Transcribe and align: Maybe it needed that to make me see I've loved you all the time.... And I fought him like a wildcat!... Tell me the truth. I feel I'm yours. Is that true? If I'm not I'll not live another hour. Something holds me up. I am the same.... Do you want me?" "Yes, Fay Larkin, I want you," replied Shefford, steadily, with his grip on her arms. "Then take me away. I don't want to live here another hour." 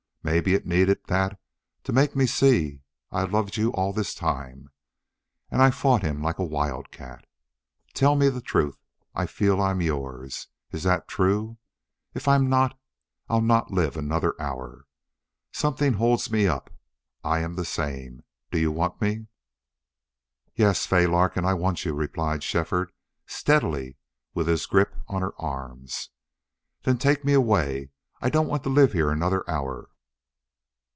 Maybe 0.23 0.53
it 0.53 0.67
needed 0.67 1.05
that 1.07 1.39
to 1.83 1.91
make 1.91 2.15
me 2.15 2.27
see 2.27 2.83
I've 3.11 3.33
loved 3.33 3.57
you 3.57 3.71
all 3.73 3.91
the 3.91 4.03
time.... 4.03 4.69
And 5.49 5.63
I 5.63 5.71
fought 5.71 6.03
him 6.03 6.21
like 6.21 6.37
a 6.37 6.45
wildcat!... 6.45 7.25
Tell 7.95 8.15
me 8.15 8.29
the 8.29 8.39
truth. 8.39 8.77
I 9.15 9.25
feel 9.25 9.59
I'm 9.59 9.81
yours. 9.81 10.47
Is 10.69 10.83
that 10.83 11.07
true? 11.07 11.57
If 12.13 12.27
I'm 12.27 12.47
not 12.47 12.79
I'll 13.29 13.41
not 13.41 13.71
live 13.71 13.97
another 13.97 14.39
hour. 14.39 14.85
Something 15.51 15.93
holds 15.93 16.29
me 16.29 16.45
up. 16.45 16.69
I 17.23 17.39
am 17.39 17.55
the 17.55 17.65
same.... 17.65 18.21
Do 18.51 18.59
you 18.59 18.71
want 18.71 19.01
me?" 19.01 19.25
"Yes, 20.53 20.85
Fay 20.85 21.07
Larkin, 21.07 21.45
I 21.45 21.55
want 21.55 21.83
you," 21.83 21.95
replied 21.95 22.43
Shefford, 22.43 22.91
steadily, 23.25 23.97
with 24.35 24.45
his 24.47 24.67
grip 24.67 24.93
on 25.07 25.23
her 25.23 25.33
arms. 25.41 26.09
"Then 26.83 26.99
take 26.99 27.25
me 27.25 27.33
away. 27.33 27.89
I 28.21 28.29
don't 28.29 28.47
want 28.47 28.61
to 28.65 28.69
live 28.69 28.93
here 28.93 29.09
another 29.09 29.43
hour." 29.49 29.87